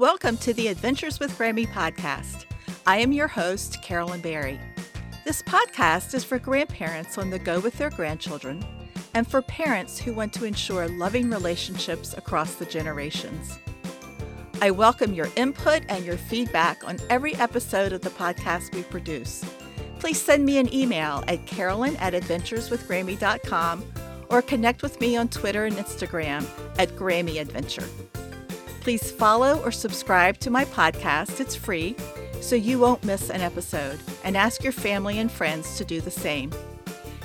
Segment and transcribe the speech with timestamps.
[0.00, 2.46] Welcome to the Adventures with Grammy podcast.
[2.86, 4.58] I am your host, Carolyn Berry.
[5.26, 8.64] This podcast is for grandparents on the go with their grandchildren
[9.12, 13.58] and for parents who want to ensure loving relationships across the generations.
[14.62, 19.44] I welcome your input and your feedback on every episode of the podcast we produce.
[19.98, 23.84] Please send me an email at carolyn at adventureswithgrammy.com
[24.30, 26.46] or connect with me on Twitter and Instagram
[26.78, 27.84] at Grammy Adventure.
[28.80, 31.38] Please follow or subscribe to my podcast.
[31.38, 31.94] It's free,
[32.40, 36.10] so you won't miss an episode, and ask your family and friends to do the
[36.10, 36.50] same.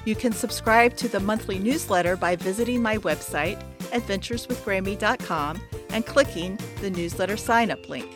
[0.04, 6.90] You can subscribe to the monthly newsletter by visiting my website, adventureswithgrammy.com, and clicking the
[6.90, 8.12] newsletter sign up link.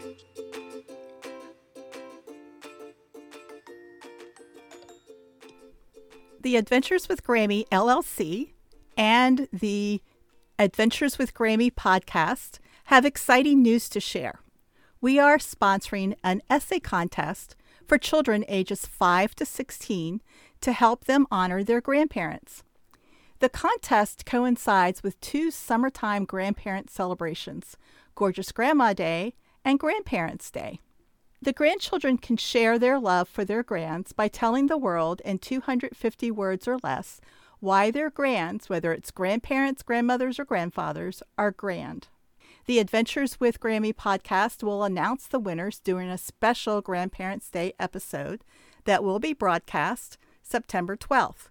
[6.41, 8.52] The Adventures with Grammy LLC
[8.97, 10.02] and the
[10.58, 14.39] Adventures with Grammy podcast have exciting news to share.
[14.99, 17.55] We are sponsoring an essay contest
[17.88, 20.22] for children ages 5 to 16
[20.61, 22.64] to help them honor their grandparents.
[23.41, 27.77] The contest coincides with two summertime grandparent celebrations
[28.16, 30.80] Gorgeous Grandma Day and Grandparents' Day.
[31.44, 36.31] The grandchildren can share their love for their grands by telling the world in 250
[36.31, 37.21] words or less
[37.59, 42.08] why their grands, whether it's grandparents, grandmothers, or grandfathers, are grand.
[42.70, 48.44] The Adventures with Grammy podcast will announce the winners during a special Grandparents' Day episode
[48.84, 51.50] that will be broadcast September 12th.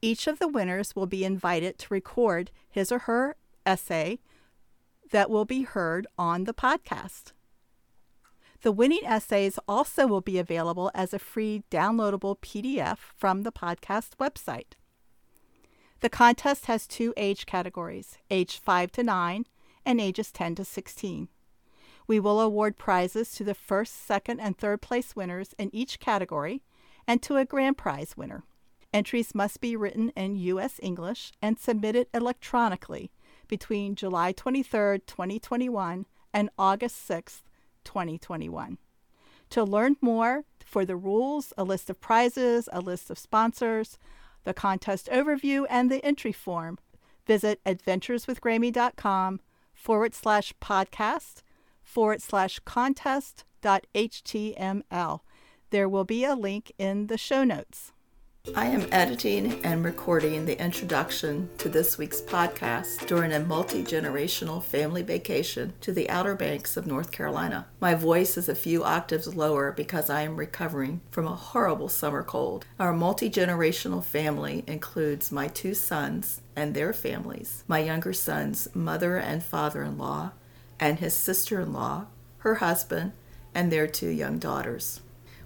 [0.00, 3.34] Each of the winners will be invited to record his or her
[3.66, 4.20] essay
[5.10, 7.32] that will be heard on the podcast.
[8.60, 14.10] The winning essays also will be available as a free downloadable PDF from the podcast
[14.20, 14.74] website.
[16.02, 19.46] The contest has two age categories age 5 to 9
[19.84, 21.28] and ages 10 to 16.
[22.06, 26.62] We will award prizes to the first, second, and third place winners in each category
[27.06, 28.44] and to a grand prize winner.
[28.92, 30.78] Entries must be written in U.S.
[30.82, 33.10] English and submitted electronically
[33.48, 37.42] between July 23, 2021 and August 6,
[37.84, 38.78] 2021.
[39.50, 43.98] To learn more for the rules, a list of prizes, a list of sponsors,
[44.44, 46.78] the contest overview, and the entry form,
[47.26, 49.40] visit adventureswithgrammy.com
[49.82, 51.42] forward slash podcast
[51.82, 55.20] forward slash contest dot html.
[55.70, 57.92] There will be a link in the show notes.
[58.56, 64.60] I am editing and recording the introduction to this week's podcast during a multi generational
[64.60, 67.68] family vacation to the Outer Banks of North Carolina.
[67.78, 72.24] My voice is a few octaves lower because I am recovering from a horrible summer
[72.24, 72.66] cold.
[72.80, 79.18] Our multi generational family includes my two sons and their families, my younger son's mother
[79.18, 80.32] and father in law,
[80.80, 82.06] and his sister in law,
[82.38, 83.12] her husband,
[83.54, 85.00] and their two young daughters.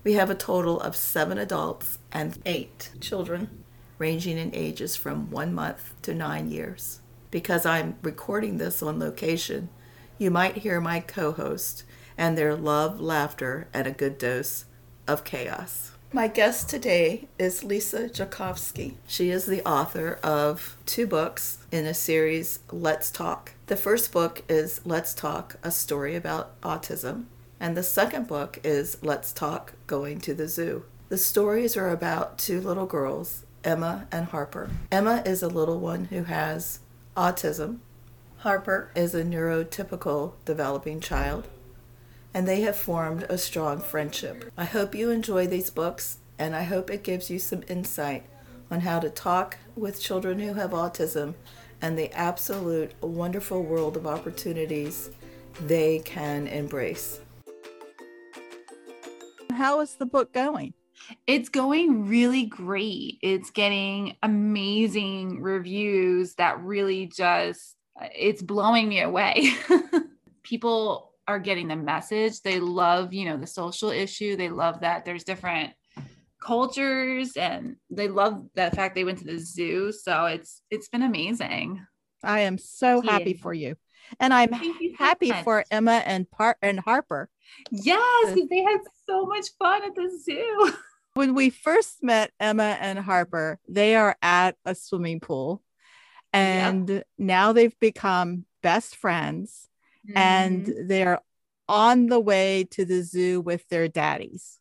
[0.06, 3.64] We have a total of seven adults and eight children,
[3.98, 7.00] ranging in ages from one month to nine years.
[7.32, 9.68] Because I'm recording this on location,
[10.16, 11.82] you might hear my co host
[12.16, 14.66] and their love, laughter, and a good dose
[15.08, 15.90] of chaos.
[16.12, 18.94] My guest today is Lisa Jakovsky.
[19.08, 23.54] She is the author of two books in a series, Let's Talk.
[23.66, 27.24] The first book is Let's Talk, a story about autism.
[27.58, 30.84] And the second book is Let's Talk Going to the Zoo.
[31.08, 34.68] The stories are about two little girls, Emma and Harper.
[34.92, 36.80] Emma is a little one who has
[37.16, 37.78] autism.
[38.38, 41.48] Harper is a neurotypical developing child.
[42.34, 44.52] And they have formed a strong friendship.
[44.58, 48.26] I hope you enjoy these books, and I hope it gives you some insight
[48.70, 51.34] on how to talk with children who have autism
[51.80, 55.08] and the absolute wonderful world of opportunities
[55.58, 57.20] they can embrace
[59.56, 60.74] how is the book going?
[61.26, 63.18] It's going really great.
[63.22, 69.52] It's getting amazing reviews that really just it's blowing me away.
[70.42, 72.40] People are getting the message.
[72.40, 74.36] They love, you know, the social issue.
[74.36, 75.72] They love that there's different
[76.40, 79.92] cultures and they love the fact they went to the zoo.
[79.92, 81.84] So it's it's been amazing.
[82.22, 83.76] I am so happy for you.
[84.20, 84.52] And I'm
[84.98, 87.28] happy so for Emma and Par- and Harper.
[87.70, 90.72] Yes, because they had so much fun at the zoo.
[91.14, 95.62] when we first met Emma and Harper, they are at a swimming pool.
[96.32, 99.68] And now they've become best friends
[100.06, 100.18] mm-hmm.
[100.18, 101.20] and they're
[101.68, 104.58] on the way to the zoo with their daddies.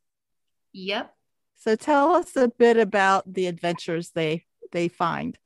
[0.73, 1.13] Yep.
[1.55, 5.37] So tell us a bit about the adventures they they find.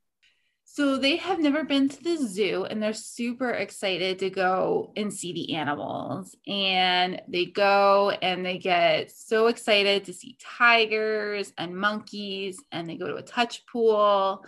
[0.80, 5.14] So they have never been to the zoo and they're super excited to go and
[5.14, 6.38] see the animals.
[6.48, 12.96] And they go and they get so excited to see tigers and monkeys and they
[12.96, 14.46] go to a touch pool.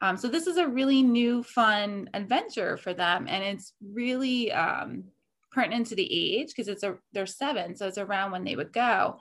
[0.00, 3.26] Um, so this is a really new, fun adventure for them.
[3.28, 5.04] And it's really um,
[5.52, 7.76] pertinent to the age because it's a they're seven.
[7.76, 9.18] So it's around when they would go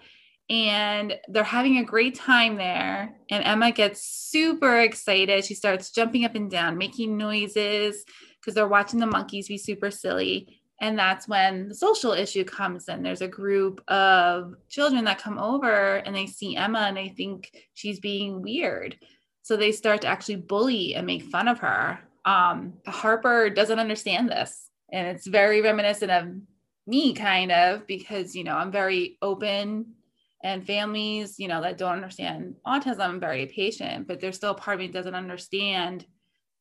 [0.49, 3.15] and they're having a great time there.
[3.29, 5.45] And Emma gets super excited.
[5.45, 8.03] She starts jumping up and down, making noises
[8.39, 10.59] because they're watching the monkeys be super silly.
[10.81, 13.03] And that's when the social issue comes in.
[13.03, 17.51] There's a group of children that come over and they see Emma and they think
[17.73, 18.97] she's being weird.
[19.43, 21.99] So they start to actually bully and make fun of her.
[22.25, 24.69] Um, Harper doesn't understand this.
[24.91, 26.27] And it's very reminiscent of
[26.85, 29.93] me, kind of, because, you know, I'm very open
[30.43, 34.75] and families you know that don't understand autism very patient but there's still a part
[34.75, 36.05] of me that doesn't understand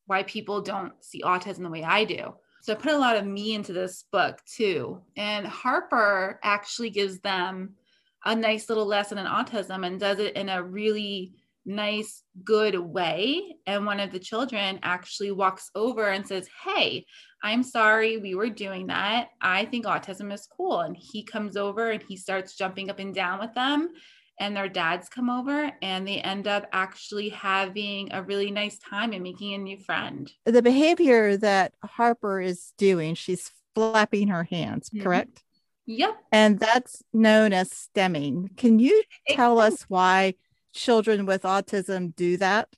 [0.06, 2.34] why people don't see autism the way i do.
[2.62, 5.00] So i put a lot of me into this book too.
[5.16, 7.74] And harper actually gives them
[8.24, 11.32] a nice little lesson in autism and does it in a really
[11.64, 13.56] nice good way.
[13.66, 17.06] And one of the children actually walks over and says hey
[17.42, 19.30] I'm sorry we were doing that.
[19.40, 20.80] I think autism is cool.
[20.80, 23.90] And he comes over and he starts jumping up and down with them.
[24.40, 29.12] And their dads come over and they end up actually having a really nice time
[29.12, 30.32] and making a new friend.
[30.46, 35.02] The behavior that Harper is doing, she's flapping her hands, mm-hmm.
[35.02, 35.42] correct?
[35.86, 36.16] Yep.
[36.30, 38.56] And that's known as stimming.
[38.56, 40.34] Can you tell us why
[40.72, 42.68] children with autism do that?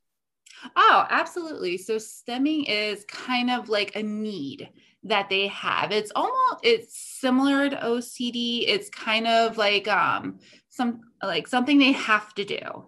[0.76, 1.76] Oh, absolutely.
[1.78, 4.70] So stimming is kind of like a need
[5.04, 5.92] that they have.
[5.92, 8.64] It's almost it's similar to OCD.
[8.66, 12.86] It's kind of like um some like something they have to do.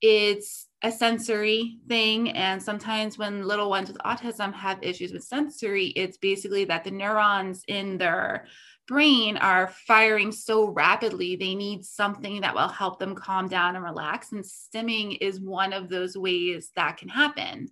[0.00, 5.86] It's a sensory thing and sometimes when little ones with autism have issues with sensory,
[5.96, 8.46] it's basically that the neurons in their
[8.86, 13.84] brain are firing so rapidly, they need something that will help them calm down and
[13.84, 14.32] relax.
[14.32, 17.68] And stimming is one of those ways that can happen.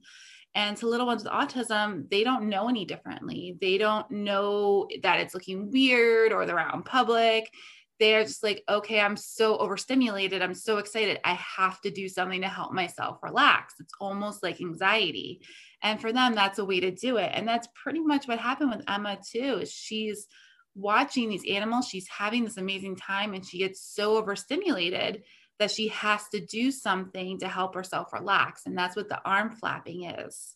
[0.55, 3.57] And to little ones with autism, they don't know any differently.
[3.61, 7.51] They don't know that it's looking weird or they're out in public.
[7.99, 10.43] They're just like, okay, I'm so overstimulated.
[10.43, 11.19] I'm so excited.
[11.25, 13.75] I have to do something to help myself relax.
[13.81, 15.41] It's almost like anxiety.
[15.83, 17.31] And for them, that's a way to do it.
[17.33, 19.65] And that's pretty much what happened with Emma, too.
[19.67, 20.27] She's
[20.75, 25.23] watching these animals, she's having this amazing time and she gets so overstimulated
[25.59, 28.67] that she has to do something to help herself relax.
[28.67, 30.55] And that's what the arm flapping is.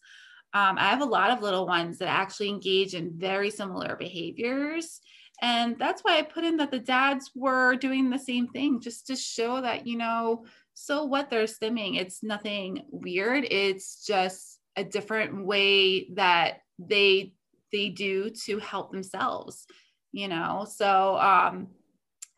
[0.52, 5.00] Um, I have a lot of little ones that actually engage in very similar behaviors.
[5.42, 9.06] And that's why I put in that the dads were doing the same thing, just
[9.06, 10.44] to show that, you know,
[10.74, 13.44] so what they're stimming, it's nothing weird.
[13.50, 17.34] It's just a different way that they
[17.72, 19.66] they do to help themselves
[20.12, 21.68] you know so um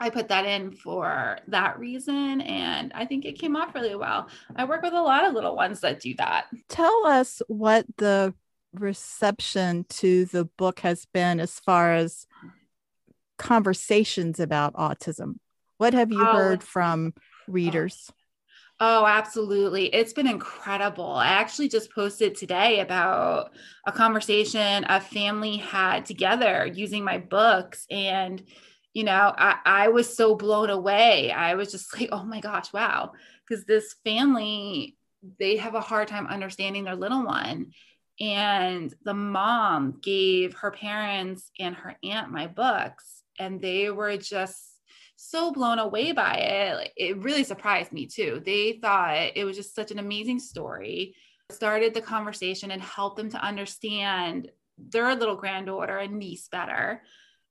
[0.00, 2.40] I put that in for that reason.
[2.40, 4.28] And I think it came off really well.
[4.56, 6.46] I work with a lot of little ones that do that.
[6.69, 8.34] Tell us what the
[8.72, 12.26] reception to the book has been as far as
[13.43, 15.35] conversations about autism.
[15.77, 17.12] What have you oh, heard from
[17.49, 18.11] readers?
[18.79, 19.87] Oh, absolutely.
[19.87, 21.12] It's been incredible.
[21.12, 23.50] I actually just posted today about
[23.87, 27.85] a conversation a family had together using my books.
[27.91, 28.43] And,
[28.94, 31.32] you know, I, I was so blown away.
[31.32, 33.13] I was just like, oh my gosh, wow.
[33.46, 34.96] Because this family,
[35.39, 37.72] they have a hard time understanding their little one.
[38.20, 44.72] And the mom gave her parents and her aunt my books, and they were just
[45.17, 46.77] so blown away by it.
[46.77, 48.43] Like, it really surprised me too.
[48.44, 51.15] They thought it was just such an amazing story.
[51.51, 57.03] Started the conversation and helped them to understand their little granddaughter and niece better.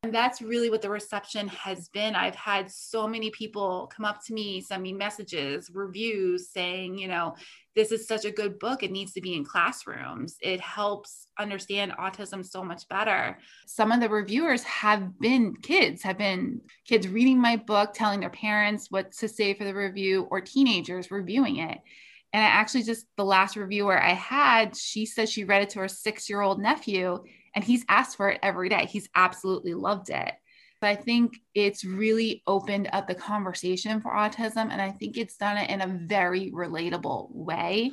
[0.03, 2.15] And that's really what the reception has been.
[2.15, 7.07] I've had so many people come up to me, send me messages, reviews saying, you
[7.07, 7.35] know,
[7.75, 8.81] this is such a good book.
[8.81, 10.37] It needs to be in classrooms.
[10.41, 13.37] It helps understand autism so much better.
[13.67, 18.31] Some of the reviewers have been kids, have been kids reading my book, telling their
[18.31, 21.77] parents what to say for the review, or teenagers reviewing it.
[22.33, 25.79] And I actually just, the last reviewer I had, she said she read it to
[25.79, 27.23] her six year old nephew
[27.55, 28.85] and he's asked for it every day.
[28.85, 30.33] He's absolutely loved it.
[30.79, 34.71] But I think it's really opened up the conversation for autism.
[34.71, 37.91] And I think it's done it in a very relatable way.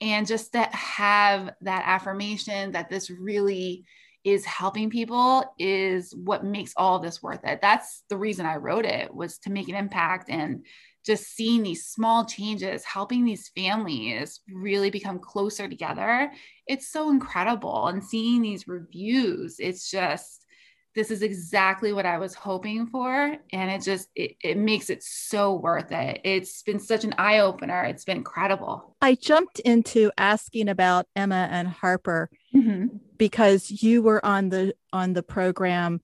[0.00, 3.84] And just to have that affirmation that this really
[4.24, 7.60] is helping people is what makes all this worth it.
[7.60, 10.64] That's the reason I wrote it was to make an impact and
[11.04, 16.30] just seeing these small changes, helping these families really become closer together.
[16.66, 17.88] It's so incredible.
[17.88, 20.46] And seeing these reviews, it's just,
[20.94, 23.36] this is exactly what I was hoping for.
[23.52, 26.20] And it just, it, it makes it so worth it.
[26.22, 27.82] It's been such an eye opener.
[27.84, 28.94] It's been incredible.
[29.00, 32.96] I jumped into asking about Emma and Harper mm-hmm.
[33.16, 36.00] because you were on the, on the program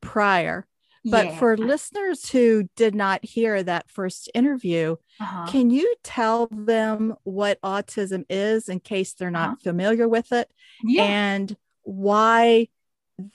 [0.00, 0.67] prior
[1.04, 1.38] but yeah.
[1.38, 5.46] for listeners who did not hear that first interview, uh-huh.
[5.50, 9.56] can you tell them what autism is in case they're not uh-huh.
[9.62, 10.50] familiar with it
[10.84, 11.04] yeah.
[11.04, 12.68] and why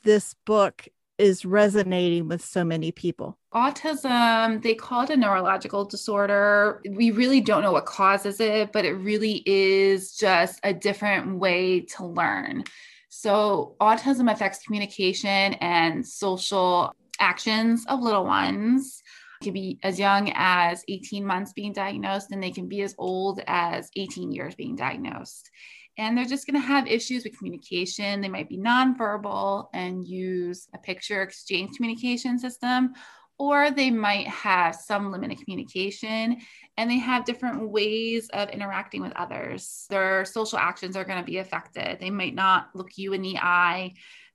[0.04, 3.38] this book is resonating with so many people?
[3.54, 6.82] Autism, they call it a neurological disorder.
[6.90, 11.82] We really don't know what causes it, but it really is just a different way
[11.82, 12.64] to learn.
[13.10, 19.02] So, autism affects communication and social actions of little ones.
[19.42, 23.42] Can be as young as 18 months being diagnosed, and they can be as old
[23.46, 25.50] as 18 years being diagnosed.
[25.98, 28.22] And they're just going to have issues with communication.
[28.22, 32.94] They might be nonverbal and use a picture exchange communication system,
[33.38, 36.38] or they might have some limited communication
[36.78, 39.86] and they have different ways of interacting with others.
[39.90, 42.00] Their social actions are going to be affected.
[42.00, 43.94] They might not look you in the eye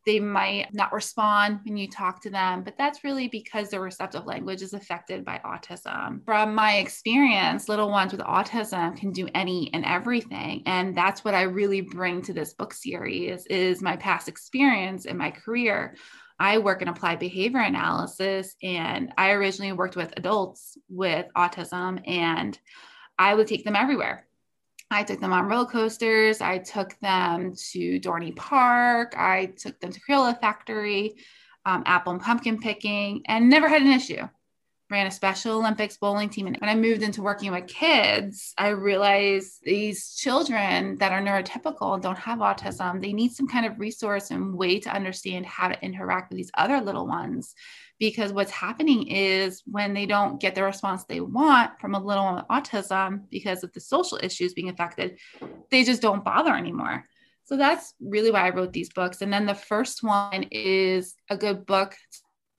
[0.09, 4.25] they might not respond when you talk to them, but that's really because their receptive
[4.25, 6.25] language is affected by autism.
[6.25, 10.63] From my experience, little ones with autism can do any and everything.
[10.65, 15.19] And that's what I really bring to this book series is my past experience in
[15.19, 15.95] my career.
[16.41, 22.59] I work in applied behavior analysis and I originally worked with adults with autism and
[23.19, 24.28] I would take them everywhere
[24.91, 26.41] I took them on roller coasters.
[26.41, 29.15] I took them to Dorney Park.
[29.17, 31.17] I took them to Crayola Factory,
[31.67, 34.27] um, apple and pumpkin picking, and never had an issue.
[34.91, 36.47] Ran a Special Olympics bowling team.
[36.47, 41.93] And when I moved into working with kids, I realized these children that are neurotypical
[41.93, 45.69] and don't have autism, they need some kind of resource and way to understand how
[45.69, 47.55] to interact with these other little ones
[47.99, 52.37] because what's happening is when they don't get the response they want from a little
[52.37, 55.19] with autism because of the social issues being affected,
[55.71, 57.05] they just don't bother anymore.
[57.45, 59.23] So that's really why I wrote these books.
[59.23, 61.97] And then the first one is a good book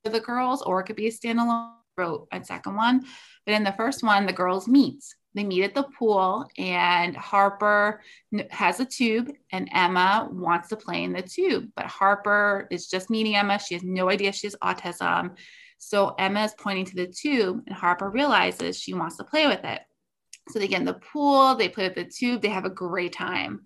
[0.04, 1.74] for the girls, or it could be a standalone.
[1.98, 3.06] I wrote a second one,
[3.46, 5.04] but in the first one, the girls meet
[5.36, 8.02] they meet at the pool and Harper
[8.50, 13.10] has a tube and Emma wants to play in the tube, but Harper is just
[13.10, 13.60] meeting Emma.
[13.60, 15.36] She has no idea she has autism.
[15.78, 19.64] So Emma is pointing to the tube and Harper realizes she wants to play with
[19.64, 19.82] it.
[20.50, 23.14] So they get in the pool, they play with the tube, they have a great
[23.14, 23.62] time.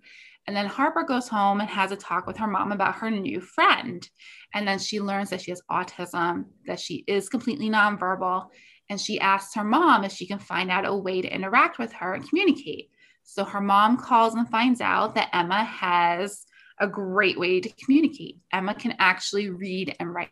[0.46, 3.40] And then Harper goes home and has a talk with her mom about her new
[3.40, 4.06] friend.
[4.52, 8.48] And then she learns that she has autism, that she is completely nonverbal,
[8.88, 11.92] and she asks her mom if she can find out a way to interact with
[11.94, 12.90] her and communicate.
[13.22, 16.44] So her mom calls and finds out that Emma has
[16.78, 18.38] a great way to communicate.
[18.52, 20.30] Emma can actually read and write.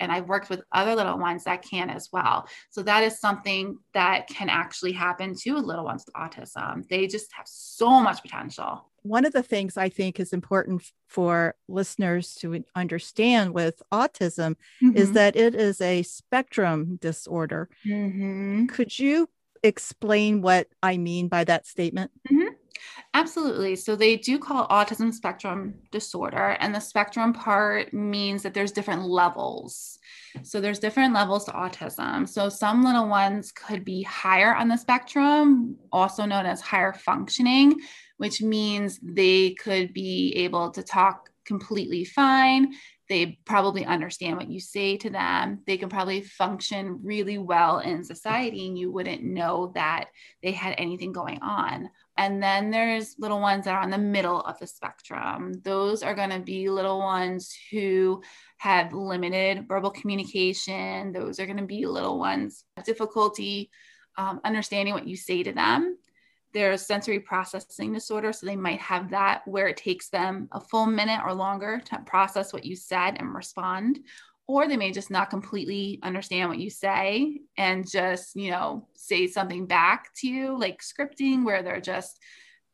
[0.00, 2.48] And I've worked with other little ones that can as well.
[2.70, 6.88] So that is something that can actually happen to little ones with autism.
[6.88, 11.54] They just have so much potential one of the things I think is important for
[11.66, 14.96] listeners to understand with autism mm-hmm.
[14.96, 17.68] is that it is a spectrum disorder.
[17.86, 18.66] Mm-hmm.
[18.66, 19.28] Could you
[19.62, 22.10] explain what I mean by that statement?
[22.30, 22.37] Mm-hmm.
[23.14, 23.74] Absolutely.
[23.74, 29.02] So they do call autism spectrum disorder, and the spectrum part means that there's different
[29.02, 29.98] levels.
[30.42, 32.28] So there's different levels to autism.
[32.28, 37.80] So some little ones could be higher on the spectrum, also known as higher functioning,
[38.18, 42.74] which means they could be able to talk completely fine.
[43.08, 45.62] They probably understand what you say to them.
[45.66, 50.10] They can probably function really well in society, and you wouldn't know that
[50.42, 51.88] they had anything going on.
[52.18, 55.54] And then there's little ones that are on the middle of the spectrum.
[55.62, 58.22] Those are going to be little ones who
[58.58, 61.12] have limited verbal communication.
[61.12, 63.70] Those are going to be little ones difficulty
[64.16, 65.96] um, understanding what you say to them
[66.54, 68.32] there's sensory processing disorder.
[68.32, 71.98] So they might have that where it takes them a full minute or longer to
[72.06, 74.00] process what you said and respond.
[74.48, 79.26] Or they may just not completely understand what you say and just, you know, say
[79.26, 82.18] something back to you, like scripting, where they're just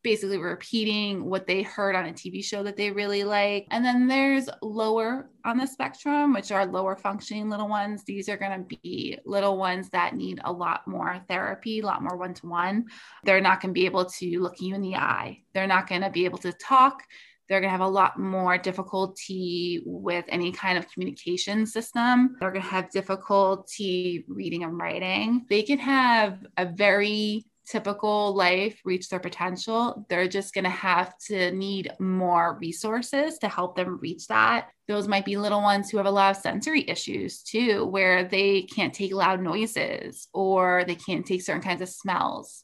[0.05, 3.65] basically repeating what they heard on a TV show that they really like.
[3.71, 8.03] And then there's lower on the spectrum, which are lower functioning little ones.
[8.03, 12.03] These are going to be little ones that need a lot more therapy, a lot
[12.03, 12.85] more one to one.
[13.23, 16.01] They're not going to be able to look you in the eye, they're not going
[16.01, 17.01] to be able to talk.
[17.47, 22.35] They're going to have a lot more difficulty with any kind of communication system.
[22.39, 25.45] They're going to have difficulty reading and writing.
[25.49, 31.17] They can have a very typical life reach their potential, they're just going to have
[31.17, 34.69] to need more resources to help them reach that.
[34.87, 38.63] Those might be little ones who have a lot of sensory issues too, where they
[38.63, 42.63] can't take loud noises or they can't take certain kinds of smells.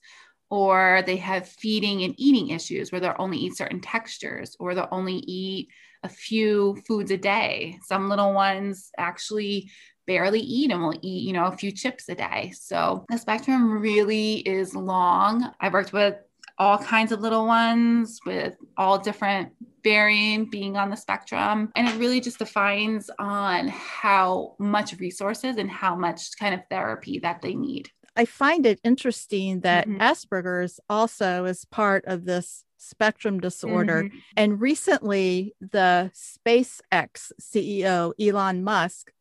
[0.52, 4.88] Or they have feeding and eating issues where they'll only eat certain textures or they'll
[4.92, 5.70] only eat
[6.04, 7.80] a few foods a day.
[7.84, 9.72] Some little ones actually
[10.06, 12.52] barely eat and will eat, you know, a few chips a day.
[12.54, 15.52] So the spectrum really is long.
[15.60, 16.16] I've worked with
[16.58, 19.54] all kinds of little ones with all different
[19.84, 25.72] varying being on the spectrum and it really just defines on how much resources and
[25.72, 30.02] how much kind of therapy that they need i find it interesting that mm-hmm.
[30.02, 34.18] asperger's also is part of this spectrum disorder mm-hmm.
[34.36, 39.12] and recently the spacex ceo elon musk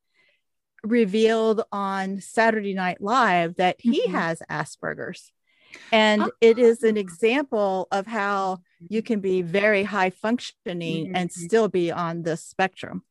[0.83, 4.13] revealed on Saturday Night Live that he mm-hmm.
[4.13, 5.33] has Asperger's.
[5.93, 6.31] And oh.
[6.41, 11.17] it is an example of how you can be very high functioning mm-hmm.
[11.17, 13.05] and still be on the spectrum.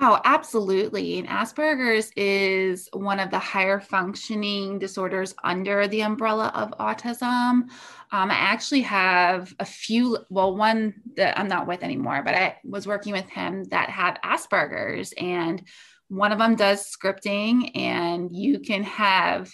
[0.00, 1.18] Oh, absolutely.
[1.18, 7.68] And Asperger's is one of the higher functioning disorders under the umbrella of autism.
[8.12, 12.56] Um, I actually have a few, well, one that I'm not with anymore, but I
[12.64, 15.12] was working with him that had Asperger's.
[15.18, 15.62] And
[16.08, 19.50] one of them does scripting, and you can have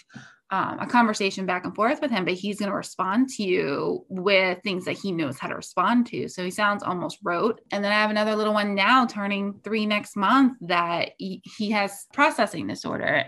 [0.53, 4.05] um, a conversation back and forth with him, but he's going to respond to you
[4.07, 6.29] with things that he knows how to respond to.
[6.29, 7.59] So he sounds almost rote.
[7.71, 11.71] And then I have another little one now turning three next month that he, he
[11.71, 13.25] has processing disorder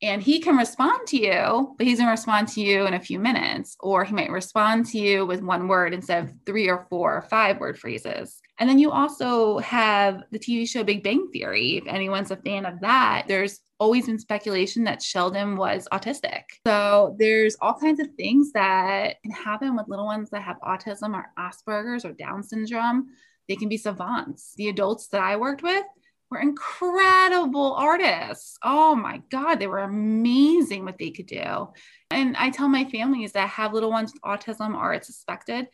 [0.00, 3.00] and he can respond to you, but he's going to respond to you in a
[3.00, 6.86] few minutes, or he might respond to you with one word instead of three or
[6.88, 8.40] four or five word phrases.
[8.62, 11.78] And then you also have the TV show Big Bang Theory.
[11.78, 16.42] If anyone's a fan of that, there's always been speculation that Sheldon was autistic.
[16.64, 21.12] So there's all kinds of things that can happen with little ones that have autism
[21.12, 23.08] or Asperger's or Down syndrome.
[23.48, 24.54] They can be savants.
[24.54, 25.84] The adults that I worked with,
[26.32, 28.56] were incredible artists.
[28.64, 31.68] Oh my God, they were amazing what they could do.
[32.10, 35.68] And I tell my families that have little ones with autism or it's suspected,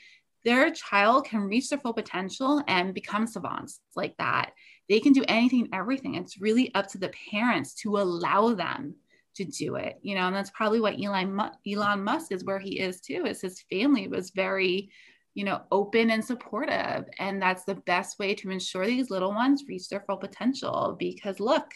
[0.44, 4.52] their child can reach their full potential and become savants like that.
[4.88, 6.14] They can do anything, everything.
[6.14, 8.94] It's really up to the parents to allow them
[9.36, 12.80] to do it, you know, and that's probably what Elon, Elon Musk is where he
[12.80, 14.90] is too, is his family was very
[15.34, 17.04] you know, open and supportive.
[17.18, 20.96] And that's the best way to ensure these little ones reach their full potential.
[20.98, 21.66] Because look,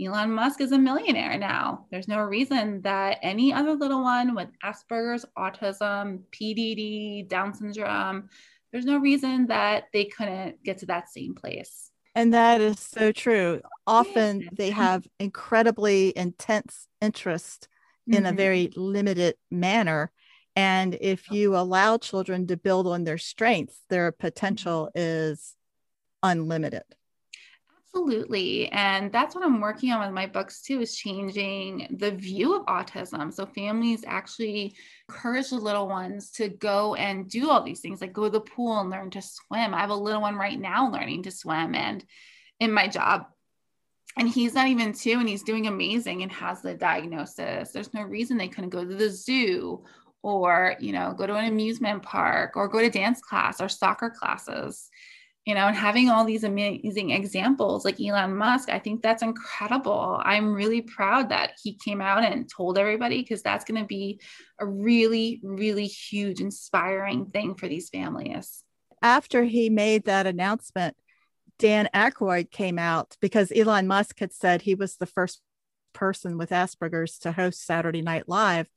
[0.00, 1.86] Elon Musk is a millionaire now.
[1.90, 8.30] There's no reason that any other little one with Asperger's, autism, PDD, Down syndrome,
[8.72, 11.90] there's no reason that they couldn't get to that same place.
[12.14, 13.60] And that is so true.
[13.86, 17.68] Often they have incredibly intense interest
[18.06, 18.26] in mm-hmm.
[18.26, 20.10] a very limited manner
[20.56, 21.34] and if oh.
[21.34, 24.20] you allow children to build on their strengths, their mm-hmm.
[24.20, 25.54] potential is
[26.22, 26.84] unlimited.
[27.92, 28.70] Absolutely.
[28.70, 32.66] And that's what I'm working on with my books too, is changing the view of
[32.66, 33.34] autism.
[33.34, 34.76] So families actually
[35.08, 38.40] encourage the little ones to go and do all these things, like go to the
[38.40, 39.74] pool and learn to swim.
[39.74, 42.04] I have a little one right now learning to swim and
[42.60, 43.26] in my job.
[44.16, 47.72] And he's not even two and he's doing amazing and has the diagnosis.
[47.72, 49.84] There's no reason they couldn't go to the zoo
[50.22, 54.10] or you know go to an amusement park or go to dance class or soccer
[54.10, 54.90] classes
[55.46, 60.20] you know and having all these amazing examples like Elon Musk I think that's incredible.
[60.22, 64.20] I'm really proud that he came out and told everybody because that's going to be
[64.58, 68.62] a really really huge inspiring thing for these families.
[69.02, 70.96] After he made that announcement
[71.58, 75.42] Dan Aykroyd came out because Elon Musk had said he was the first
[75.92, 78.68] person with Asperger's to host Saturday Night Live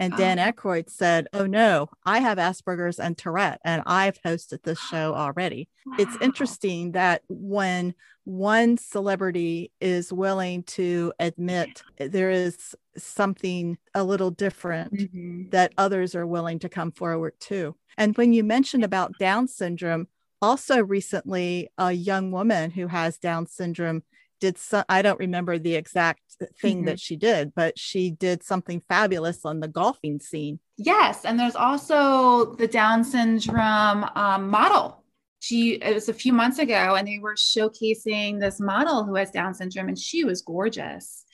[0.00, 0.50] and Dan oh.
[0.50, 5.68] Aykroyd said, Oh no, I have Asperger's and Tourette, and I've hosted this show already.
[5.86, 5.96] Wow.
[5.98, 14.30] It's interesting that when one celebrity is willing to admit there is something a little
[14.30, 15.50] different, mm-hmm.
[15.50, 17.76] that others are willing to come forward too.
[17.98, 20.08] And when you mentioned about Down syndrome,
[20.42, 24.02] also recently, a young woman who has Down syndrome
[24.40, 26.20] did some i don't remember the exact
[26.60, 26.86] thing mm-hmm.
[26.86, 30.58] that she did but she did something fabulous on the golfing scene.
[30.76, 35.04] Yes and there's also the down syndrome um, model.
[35.40, 39.30] She it was a few months ago and they were showcasing this model who has
[39.30, 41.24] down syndrome and she was gorgeous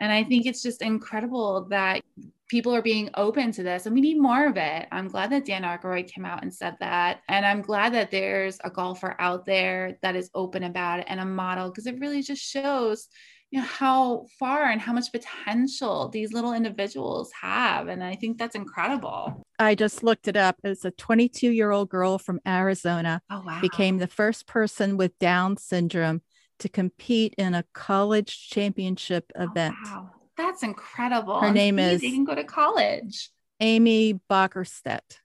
[0.00, 2.02] And I think it's just incredible that
[2.48, 4.86] people are being open to this and we need more of it.
[4.92, 7.22] I'm glad that Dan Aykroyd came out and said that.
[7.28, 11.20] And I'm glad that there's a golfer out there that is open about it and
[11.20, 13.08] a model because it really just shows
[13.50, 18.38] you know how far and how much potential these little individuals have and i think
[18.38, 23.22] that's incredible i just looked it up it's a 22 year old girl from arizona
[23.30, 23.60] oh, wow.
[23.60, 26.22] became the first person with down syndrome
[26.58, 30.10] to compete in a college championship oh, event wow.
[30.36, 35.18] that's incredible her name is they can go to college amy Bockerstette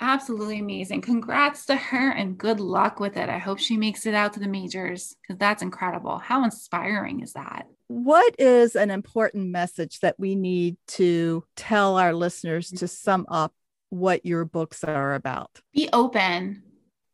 [0.00, 1.00] absolutely amazing.
[1.00, 3.28] Congrats to her and good luck with it.
[3.28, 6.18] I hope she makes it out to the majors because that's incredible.
[6.18, 7.66] How inspiring is that?
[7.88, 13.54] What is an important message that we need to tell our listeners to sum up
[13.90, 15.60] what your books are about?
[15.72, 16.62] Be open.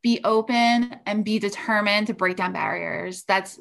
[0.03, 3.25] Be open and be determined to break down barriers.
[3.25, 3.59] That's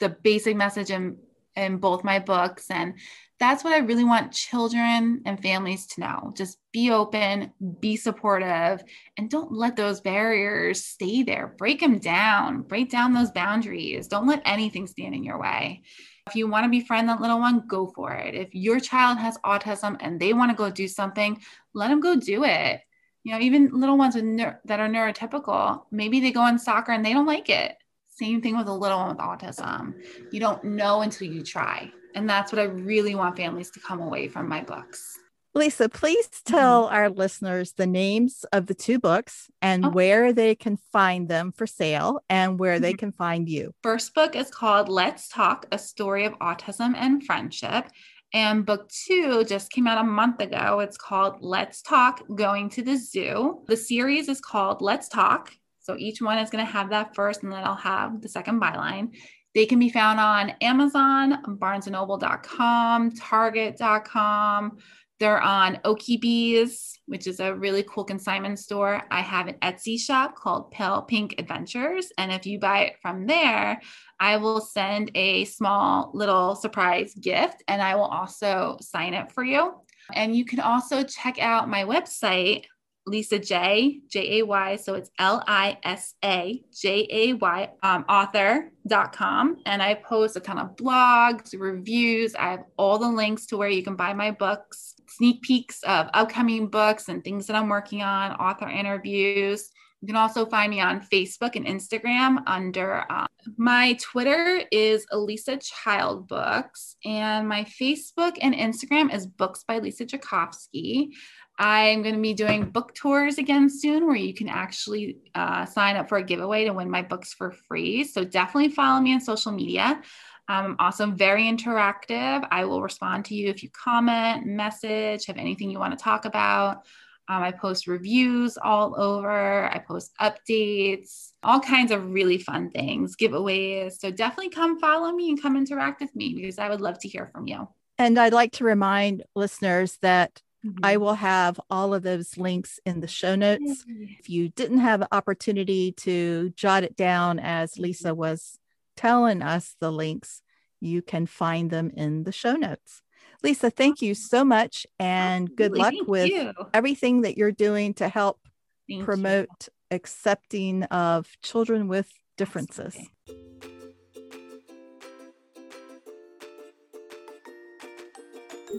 [0.00, 1.16] the basic message in
[1.56, 2.94] in both my books and
[3.40, 6.32] that's what I really want children and families to know.
[6.36, 8.82] Just be open, be supportive,
[9.18, 11.54] and don't let those barriers stay there.
[11.58, 14.06] Break them down, break down those boundaries.
[14.06, 15.82] Don't let anything stand in your way.
[16.28, 18.34] If you want to befriend that little one, go for it.
[18.34, 21.40] If your child has autism and they want to go do something,
[21.74, 22.80] let them go do it.
[23.24, 27.04] You know, even little ones neur- that are neurotypical, maybe they go in soccer and
[27.04, 27.76] they don't like it.
[28.08, 29.94] Same thing with a little one with autism.
[30.30, 31.90] You don't know until you try.
[32.14, 35.18] And that's what I really want families to come away from my books.
[35.54, 36.54] Lisa, please mm-hmm.
[36.54, 36.94] tell mm-hmm.
[36.94, 39.90] our listeners the names of the two books and oh.
[39.90, 42.82] where they can find them for sale and where mm-hmm.
[42.82, 43.72] they can find you.
[43.82, 47.86] First book is called Let's Talk A Story of Autism and Friendship.
[48.34, 50.80] And book two just came out a month ago.
[50.80, 53.62] It's called Let's Talk Going to the Zoo.
[53.68, 55.52] The series is called Let's Talk.
[55.78, 58.60] So each one is going to have that first, and then I'll have the second
[58.60, 59.14] byline.
[59.54, 64.78] They can be found on Amazon, barnesandnoble.com, target.com.
[65.20, 69.02] They're on Okies, which is a really cool consignment store.
[69.10, 72.12] I have an Etsy shop called Pale Pink Adventures.
[72.18, 73.80] And if you buy it from there,
[74.18, 79.44] I will send a small little surprise gift and I will also sign it for
[79.44, 79.74] you.
[80.12, 82.64] And you can also check out my website,
[83.06, 84.76] Lisa J, J A Y.
[84.76, 89.56] So it's L I S A J A Y, um, author.com.
[89.66, 92.34] And I post a ton of blogs, reviews.
[92.34, 96.08] I have all the links to where you can buy my books, sneak peeks of
[96.14, 99.70] upcoming books and things that I'm working on, author interviews.
[100.00, 105.56] You can also find me on Facebook and Instagram under um, my Twitter is Elisa
[105.56, 111.10] Child Books, and my Facebook and Instagram is Books by Lisa Jakovsky.
[111.58, 115.96] I'm going to be doing book tours again soon where you can actually uh, sign
[115.96, 118.04] up for a giveaway to win my books for free.
[118.04, 120.02] So definitely follow me on social media.
[120.48, 122.46] Um, also very interactive.
[122.50, 126.26] I will respond to you if you comment, message, have anything you want to talk
[126.26, 126.84] about.
[127.26, 129.64] Um, I post reviews all over.
[129.64, 133.98] I post updates, all kinds of really fun things, giveaways.
[133.98, 137.08] So definitely come follow me and come interact with me because I would love to
[137.08, 137.66] hear from you.
[137.96, 140.84] And I'd like to remind listeners that Mm-hmm.
[140.84, 143.84] I will have all of those links in the show notes.
[144.18, 148.58] If you didn't have an opportunity to jot it down as Lisa was
[148.96, 150.42] telling us the links,
[150.80, 153.02] you can find them in the show notes.
[153.42, 155.56] Lisa, thank you so much and Absolutely.
[155.56, 156.52] good luck thank with you.
[156.72, 158.40] everything that you're doing to help
[158.88, 159.96] thank promote you.
[159.96, 162.96] accepting of children with differences.
[162.96, 163.10] Absolutely.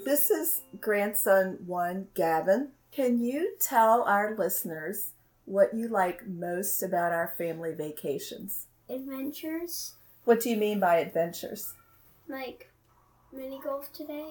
[0.03, 2.71] This is grandson one, Gavin.
[2.91, 5.11] Can you tell our listeners
[5.45, 8.67] what you like most about our family vacations?
[8.89, 9.95] Adventures.
[10.25, 11.75] What do you mean by adventures?
[12.27, 12.71] Like
[13.31, 14.29] mini golf today.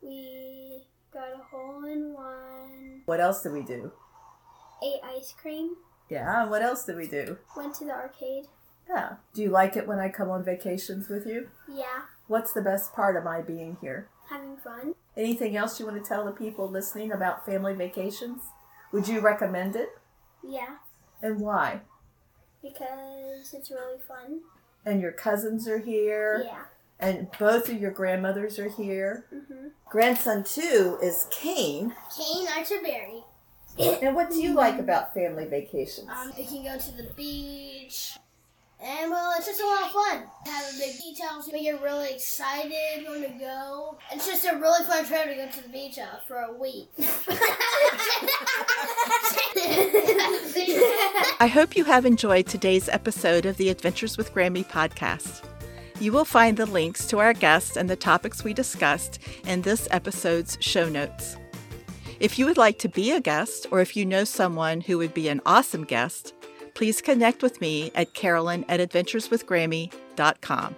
[0.00, 3.02] We got a hole in one.
[3.06, 3.90] What else did we do?
[4.84, 5.74] Ate ice cream.
[6.08, 7.38] Yeah, what else did we do?
[7.56, 8.44] Went to the arcade.
[8.88, 9.14] Yeah.
[9.34, 11.48] Do you like it when I come on vacations with you?
[11.68, 12.02] Yeah.
[12.28, 14.08] What's the best part of my being here?
[14.30, 14.94] Having fun.
[15.16, 18.42] Anything else you want to tell the people listening about family vacations?
[18.92, 19.88] Would you recommend it?
[20.44, 20.76] Yeah.
[21.20, 21.80] And why?
[22.62, 24.42] Because it's really fun.
[24.84, 26.42] And your cousins are here.
[26.46, 26.62] Yeah.
[26.98, 29.26] And both of your grandmothers are here.
[29.34, 29.68] Mm-hmm.
[29.90, 31.94] Grandson two is Kane.
[32.16, 33.24] Kane Archerberry.
[34.02, 36.08] and what do you like about family vacations?
[36.08, 38.16] Um, we can go to the beach,
[38.82, 40.24] and well, it's just a lot of fun.
[40.46, 41.48] Have a big house.
[41.52, 43.96] We get really excited when to go.
[44.10, 46.88] It's just a really fun trip to go to the beach house for a week.
[51.40, 55.44] I hope you have enjoyed today's episode of the Adventures with Grammy podcast.
[56.00, 59.86] You will find the links to our guests and the topics we discussed in this
[59.92, 61.36] episode's show notes.
[62.18, 65.14] If you would like to be a guest, or if you know someone who would
[65.14, 66.34] be an awesome guest,
[66.74, 70.76] please connect with me at carolyn at adventureswithgrammy.com.